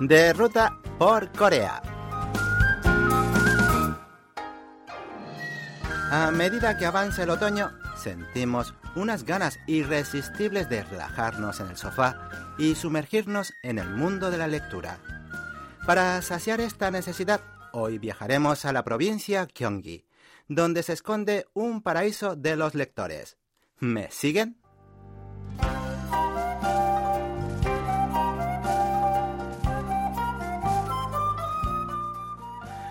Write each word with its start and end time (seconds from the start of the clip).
de 0.00 0.32
ruta 0.32 0.78
por 0.98 1.30
Corea. 1.32 1.82
A 6.10 6.30
medida 6.32 6.76
que 6.76 6.86
avanza 6.86 7.22
el 7.22 7.30
otoño, 7.30 7.72
sentimos 7.96 8.74
unas 8.94 9.24
ganas 9.24 9.58
irresistibles 9.66 10.68
de 10.68 10.84
relajarnos 10.84 11.60
en 11.60 11.68
el 11.68 11.76
sofá 11.76 12.30
y 12.58 12.74
sumergirnos 12.74 13.52
en 13.62 13.78
el 13.78 13.90
mundo 13.90 14.30
de 14.30 14.38
la 14.38 14.46
lectura. 14.46 14.98
Para 15.86 16.20
saciar 16.22 16.60
esta 16.60 16.90
necesidad, 16.90 17.40
hoy 17.72 17.98
viajaremos 17.98 18.64
a 18.64 18.72
la 18.72 18.84
provincia 18.84 19.46
Gyeonggi, 19.46 20.06
donde 20.48 20.82
se 20.82 20.92
esconde 20.92 21.46
un 21.52 21.82
paraíso 21.82 22.36
de 22.36 22.56
los 22.56 22.74
lectores. 22.74 23.36
¿Me 23.78 24.10
siguen? 24.10 24.63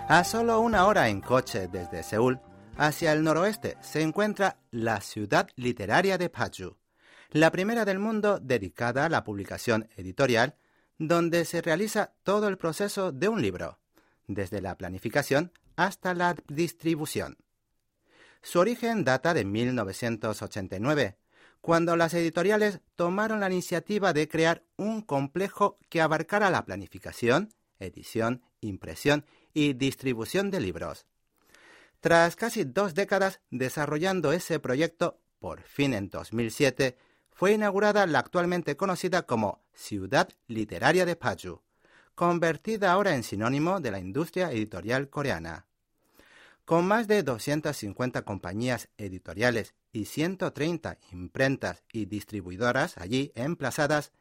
A 0.06 0.22
solo 0.22 0.60
una 0.60 0.86
hora 0.86 1.08
en 1.08 1.22
coche 1.22 1.66
desde 1.66 2.02
Seúl, 2.02 2.38
hacia 2.76 3.14
el 3.14 3.24
noroeste 3.24 3.78
se 3.80 4.02
encuentra 4.02 4.58
la 4.70 5.00
ciudad 5.00 5.48
literaria 5.56 6.18
de 6.18 6.28
Paju, 6.28 6.76
la 7.30 7.50
primera 7.50 7.86
del 7.86 7.98
mundo 7.98 8.38
dedicada 8.38 9.06
a 9.06 9.08
la 9.08 9.24
publicación 9.24 9.88
editorial, 9.96 10.56
donde 10.98 11.46
se 11.46 11.62
realiza 11.62 12.12
todo 12.22 12.48
el 12.48 12.58
proceso 12.58 13.12
de 13.12 13.28
un 13.28 13.40
libro, 13.40 13.78
desde 14.26 14.60
la 14.60 14.76
planificación 14.76 15.52
hasta 15.74 16.12
la 16.12 16.36
distribución. 16.48 17.38
Su 18.42 18.58
origen 18.58 19.04
data 19.04 19.32
de 19.32 19.46
1989, 19.46 21.16
cuando 21.62 21.96
las 21.96 22.12
editoriales 22.12 22.80
tomaron 22.94 23.40
la 23.40 23.46
iniciativa 23.46 24.12
de 24.12 24.28
crear 24.28 24.64
un 24.76 25.00
complejo 25.00 25.78
que 25.88 26.02
abarcara 26.02 26.50
la 26.50 26.66
planificación, 26.66 27.54
edición, 27.78 28.42
impresión 28.60 29.24
y 29.54 29.72
distribución 29.72 30.50
de 30.50 30.60
libros. 30.60 31.06
Tras 32.00 32.36
casi 32.36 32.64
dos 32.64 32.94
décadas 32.94 33.40
desarrollando 33.50 34.32
ese 34.32 34.60
proyecto, 34.60 35.18
por 35.38 35.62
fin 35.62 35.94
en 35.94 36.10
2007 36.10 36.98
fue 37.30 37.52
inaugurada 37.52 38.06
la 38.06 38.18
actualmente 38.18 38.76
conocida 38.76 39.22
como 39.22 39.62
Ciudad 39.72 40.28
Literaria 40.46 41.06
de 41.06 41.16
Paju, 41.16 41.62
convertida 42.14 42.92
ahora 42.92 43.14
en 43.14 43.22
sinónimo 43.22 43.80
de 43.80 43.90
la 43.90 43.98
industria 43.98 44.52
editorial 44.52 45.08
coreana. 45.08 45.66
Con 46.64 46.86
más 46.86 47.08
de 47.08 47.22
250 47.22 48.22
compañías 48.22 48.88
editoriales 48.96 49.74
y 49.92 50.06
130 50.06 50.98
imprentas 51.12 51.82
y 51.92 52.06
distribuidoras 52.06 52.96
allí 52.96 53.32
emplazadas, 53.34 54.12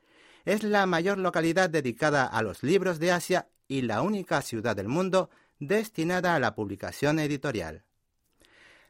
es 0.45 0.63
la 0.63 0.85
mayor 0.85 1.19
localidad 1.19 1.69
dedicada 1.69 2.25
a 2.25 2.41
los 2.41 2.63
libros 2.63 2.99
de 2.99 3.11
Asia 3.11 3.47
y 3.67 3.81
la 3.81 4.02
única 4.02 4.42
ciudad 4.42 4.75
del 4.75 4.88
mundo 4.88 5.30
destinada 5.59 6.36
a 6.36 6.39
la 6.39 6.56
publicación 6.56 7.19
editorial. 7.19 7.83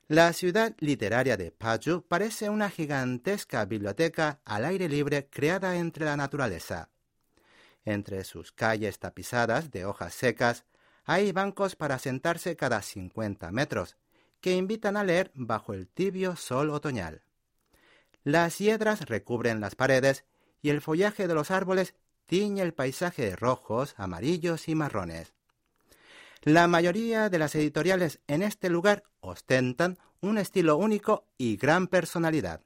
La 0.08 0.34
ciudad 0.34 0.76
literaria 0.80 1.38
de 1.38 1.52
Paju 1.52 2.04
parece 2.08 2.50
una 2.50 2.70
gigantesca 2.70 3.64
biblioteca 3.66 4.42
al 4.44 4.66
aire 4.66 4.90
libre 4.90 5.28
creada 5.30 5.78
entre 5.78 6.06
la 6.06 6.18
naturaleza. 6.18 6.90
Entre 7.86 8.24
sus 8.24 8.52
calles 8.52 9.00
tapizadas 9.00 9.72
de 9.72 9.86
hojas 9.86 10.14
secas 10.14 10.66
hay 11.06 11.32
bancos 11.32 11.76
para 11.76 12.00
sentarse 12.00 12.56
cada 12.56 12.82
50 12.82 13.52
metros, 13.52 13.98
que 14.42 14.56
invitan 14.56 14.98
a 14.98 15.04
leer 15.04 15.32
bajo 15.36 15.74
el 15.74 15.88
tibio 15.88 16.36
sol 16.36 16.70
otoñal. 16.70 17.22
Las 18.24 18.58
hiedras 18.58 19.02
recubren 19.02 19.62
las 19.62 19.76
paredes 19.76 20.26
y 20.62 20.70
el 20.70 20.82
follaje 20.82 21.28
de 21.28 21.34
los 21.34 21.50
árboles 21.50 21.94
tiñe 22.26 22.62
el 22.62 22.74
paisaje 22.74 23.24
de 23.24 23.36
rojos, 23.36 23.96
amarillos 23.98 24.68
y 24.68 24.76
marrones. 24.76 25.34
La 26.44 26.68
mayoría 26.68 27.30
de 27.30 27.40
las 27.40 27.56
editoriales 27.56 28.20
en 28.28 28.42
este 28.42 28.70
lugar 28.70 29.04
ostentan 29.22 29.98
un 30.20 30.38
estilo 30.38 30.78
único 30.78 31.26
y 31.38 31.58
gran 31.58 31.88
personalidad. 31.88 32.62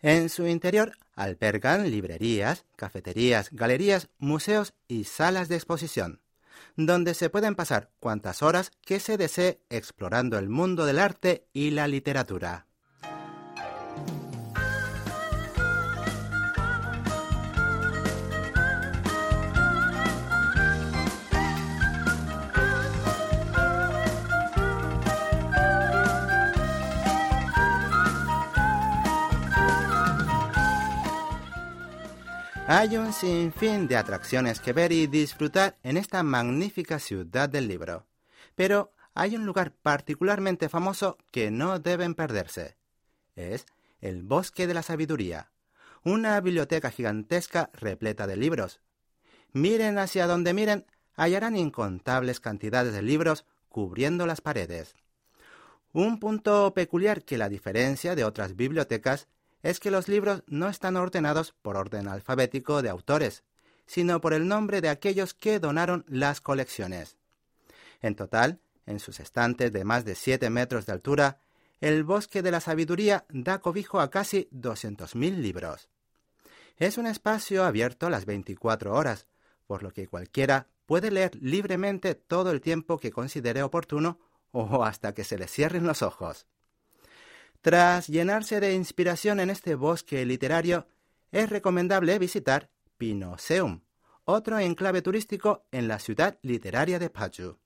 En 0.00 0.28
su 0.28 0.46
interior 0.46 0.96
albergan 1.14 1.90
librerías, 1.90 2.64
cafeterías, 2.74 3.50
galerías, 3.52 4.08
museos 4.18 4.74
y 4.88 5.04
salas 5.04 5.48
de 5.48 5.56
exposición, 5.56 6.20
donde 6.76 7.14
se 7.14 7.30
pueden 7.30 7.54
pasar 7.54 7.90
cuantas 8.00 8.42
horas 8.42 8.72
que 8.84 8.98
se 8.98 9.16
desee 9.16 9.60
explorando 9.70 10.38
el 10.38 10.48
mundo 10.48 10.86
del 10.86 10.98
arte 10.98 11.46
y 11.52 11.70
la 11.70 11.86
literatura. 11.86 12.66
Hay 32.68 32.96
un 32.96 33.12
sinfín 33.12 33.88
de 33.88 33.96
atracciones 33.96 34.60
que 34.60 34.72
ver 34.72 34.92
y 34.92 35.08
disfrutar 35.08 35.76
en 35.82 35.96
esta 35.96 36.22
magnífica 36.22 37.00
ciudad 37.00 37.48
del 37.48 37.66
libro. 37.66 38.06
Pero 38.54 38.92
hay 39.14 39.34
un 39.34 39.44
lugar 39.44 39.72
particularmente 39.72 40.68
famoso 40.68 41.18
que 41.32 41.50
no 41.50 41.80
deben 41.80 42.14
perderse. 42.14 42.76
Es 43.34 43.66
el 44.00 44.22
Bosque 44.22 44.68
de 44.68 44.74
la 44.74 44.84
Sabiduría, 44.84 45.50
una 46.04 46.40
biblioteca 46.40 46.92
gigantesca 46.92 47.68
repleta 47.74 48.28
de 48.28 48.36
libros. 48.36 48.80
Miren 49.52 49.98
hacia 49.98 50.28
donde 50.28 50.54
miren, 50.54 50.86
hallarán 51.14 51.56
incontables 51.56 52.38
cantidades 52.38 52.94
de 52.94 53.02
libros 53.02 53.44
cubriendo 53.68 54.24
las 54.24 54.40
paredes. 54.40 54.94
Un 55.92 56.20
punto 56.20 56.72
peculiar 56.74 57.24
que 57.24 57.38
la 57.38 57.48
diferencia 57.48 58.14
de 58.14 58.24
otras 58.24 58.54
bibliotecas 58.54 59.26
es 59.62 59.80
que 59.80 59.90
los 59.90 60.08
libros 60.08 60.42
no 60.46 60.68
están 60.68 60.96
ordenados 60.96 61.54
por 61.62 61.76
orden 61.76 62.08
alfabético 62.08 62.82
de 62.82 62.88
autores, 62.88 63.44
sino 63.86 64.20
por 64.20 64.34
el 64.34 64.48
nombre 64.48 64.80
de 64.80 64.88
aquellos 64.88 65.34
que 65.34 65.58
donaron 65.58 66.04
las 66.08 66.40
colecciones. 66.40 67.16
En 68.00 68.16
total, 68.16 68.60
en 68.86 68.98
sus 68.98 69.20
estantes 69.20 69.72
de 69.72 69.84
más 69.84 70.04
de 70.04 70.14
7 70.14 70.50
metros 70.50 70.86
de 70.86 70.92
altura, 70.92 71.40
el 71.80 72.04
bosque 72.04 72.42
de 72.42 72.50
la 72.50 72.60
sabiduría 72.60 73.24
da 73.28 73.60
cobijo 73.60 74.00
a 74.00 74.10
casi 74.10 74.48
200.000 74.52 75.36
libros. 75.38 75.88
Es 76.76 76.98
un 76.98 77.06
espacio 77.06 77.64
abierto 77.64 78.08
las 78.08 78.24
24 78.24 78.94
horas, 78.94 79.26
por 79.66 79.82
lo 79.82 79.92
que 79.92 80.08
cualquiera 80.08 80.68
puede 80.86 81.10
leer 81.10 81.36
libremente 81.40 82.14
todo 82.14 82.50
el 82.50 82.60
tiempo 82.60 82.98
que 82.98 83.12
considere 83.12 83.62
oportuno 83.62 84.18
o 84.50 84.84
hasta 84.84 85.14
que 85.14 85.24
se 85.24 85.38
le 85.38 85.46
cierren 85.46 85.86
los 85.86 86.02
ojos. 86.02 86.46
Tras 87.62 88.08
llenarse 88.08 88.58
de 88.58 88.74
inspiración 88.74 89.38
en 89.38 89.48
este 89.48 89.76
bosque 89.76 90.26
literario, 90.26 90.88
es 91.30 91.48
recomendable 91.48 92.18
visitar 92.18 92.70
Pinoseum, 92.98 93.82
otro 94.24 94.58
enclave 94.58 95.00
turístico 95.00 95.64
en 95.70 95.86
la 95.86 96.00
ciudad 96.00 96.38
literaria 96.42 96.98
de 96.98 97.08
Paju. 97.08 97.58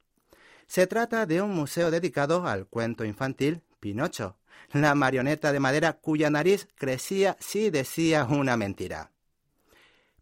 Se 0.67 0.87
trata 0.87 1.25
de 1.25 1.41
un 1.41 1.55
museo 1.55 1.91
dedicado 1.91 2.47
al 2.47 2.67
cuento 2.67 3.07
infantil 3.07 3.62
Pinocho, 3.81 4.37
la 4.73 4.95
marioneta 4.95 5.51
de 5.51 5.61
madera 5.61 5.95
cuya 5.95 6.28
nariz 6.28 6.69
crecía 6.75 7.39
si 7.41 7.71
decía 7.71 8.25
una 8.25 8.59
mentira. 8.59 9.13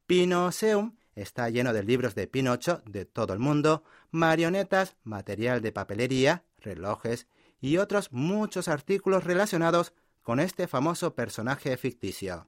Pinoseum 0.07 0.97
está 1.17 1.49
lleno 1.49 1.73
de 1.73 1.83
libros 1.83 2.15
de 2.15 2.29
Pinocho 2.29 2.81
de 2.87 3.07
todo 3.07 3.33
el 3.33 3.41
mundo, 3.41 3.83
marionetas, 4.13 4.95
material 5.03 5.63
de 5.63 5.73
papelería, 5.73 6.45
relojes 6.59 7.27
y 7.65 7.79
otros 7.79 8.13
muchos 8.13 8.69
artículos 8.69 9.25
relacionados 9.25 9.95
con 10.23 10.39
este 10.39 10.69
famoso 10.69 11.15
personaje 11.15 11.79
ficticio. 11.79 12.47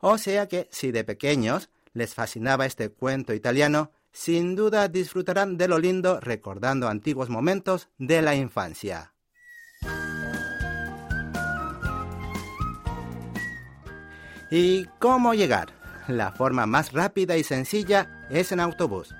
O 0.00 0.18
sea 0.18 0.48
que 0.48 0.66
si 0.72 0.90
de 0.90 1.04
pequeños 1.04 1.70
les 1.92 2.12
fascinaba 2.12 2.66
este 2.66 2.90
cuento 2.90 3.34
italiano, 3.34 3.92
sin 4.10 4.56
duda 4.56 4.88
disfrutarán 4.88 5.56
de 5.56 5.68
lo 5.68 5.78
lindo 5.78 6.18
recordando 6.18 6.88
antiguos 6.88 7.30
momentos 7.30 7.88
de 7.98 8.20
la 8.20 8.34
infancia. 8.34 9.14
¿Y 14.50 14.86
cómo 14.98 15.34
llegar? 15.34 15.68
La 16.08 16.32
forma 16.32 16.66
más 16.66 16.92
rápida 16.92 17.36
y 17.36 17.44
sencilla 17.44 18.26
es 18.28 18.50
en 18.50 18.58
autobús. 18.58 19.14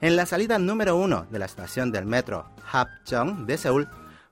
En 0.00 0.16
la 0.16 0.24
salida 0.24 0.58
número 0.58 0.96
uno 0.96 1.26
de 1.30 1.38
la 1.38 1.44
estación 1.44 1.92
del 1.92 2.06
metro 2.06 2.50
Hapjeong 2.72 3.44
de 3.44 3.58
Seúl 3.58 3.88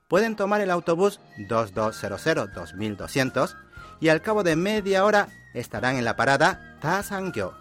pueden 0.07 0.35
tomar 0.35 0.61
el 0.61 0.71
autobús 0.71 1.19
2200-2200 1.37 3.55
y 3.99 4.09
al 4.09 4.21
cabo 4.21 4.43
de 4.43 4.55
media 4.55 5.03
hora 5.05 5.27
estarán 5.53 5.97
en 5.97 6.05
la 6.05 6.15
parada 6.15 6.77
Tasangyo. 6.81 7.53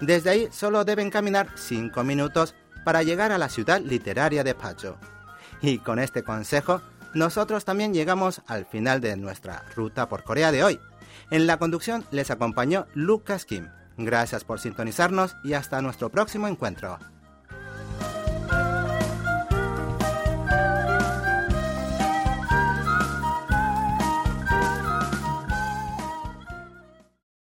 Desde 0.00 0.30
ahí 0.30 0.48
solo 0.52 0.84
deben 0.84 1.10
caminar 1.10 1.48
5 1.54 2.04
minutos 2.04 2.54
para 2.84 3.02
llegar 3.02 3.32
a 3.32 3.38
la 3.38 3.48
ciudad 3.48 3.80
literaria 3.80 4.44
de 4.44 4.54
Pacho. 4.54 4.98
Y 5.60 5.78
con 5.78 5.98
este 5.98 6.22
consejo, 6.22 6.82
nosotros 7.14 7.64
también 7.64 7.94
llegamos 7.94 8.42
al 8.46 8.66
final 8.66 9.00
de 9.00 9.16
nuestra 9.16 9.64
ruta 9.76 10.08
por 10.08 10.24
Corea 10.24 10.50
de 10.50 10.64
hoy. 10.64 10.80
En 11.30 11.46
la 11.46 11.58
conducción 11.58 12.04
les 12.10 12.30
acompañó 12.30 12.86
Lucas 12.94 13.44
Kim 13.44 13.68
Gracias 13.96 14.44
por 14.44 14.58
sintonizarnos 14.58 15.36
y 15.44 15.52
hasta 15.52 15.82
nuestro 15.82 16.10
próximo 16.10 16.48
encuentro. 16.48 16.98